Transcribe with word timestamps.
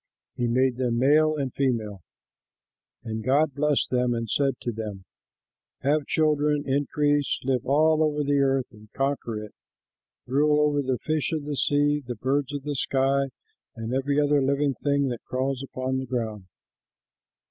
He 0.33 0.47
made 0.47 0.77
them 0.77 0.97
male 0.97 1.35
and 1.37 1.53
female. 1.53 2.01
And 3.03 3.23
God 3.23 3.53
blessed 3.53 3.91
them, 3.91 4.15
and 4.15 4.27
said 4.27 4.55
to 4.61 4.71
them, 4.71 5.05
"Have 5.81 6.07
children, 6.07 6.63
increase, 6.67 7.39
live 7.43 7.63
all 7.67 8.01
over 8.01 8.23
the 8.23 8.39
earth, 8.39 8.71
and 8.73 8.91
conquer 8.93 9.37
it; 9.45 9.53
rule 10.25 10.59
over 10.59 10.81
the 10.81 10.97
fish 10.97 11.31
of 11.31 11.45
the 11.45 11.55
sea, 11.55 12.01
the 12.03 12.15
birds 12.15 12.51
of 12.51 12.63
the 12.63 12.73
sky, 12.75 13.25
and 13.75 13.93
over 13.93 14.11
every 14.11 14.41
living 14.41 14.73
thing 14.73 15.09
that 15.09 15.23
crawls 15.23 15.61
upon 15.61 15.99
the 15.99 16.07
ground." 16.07 16.45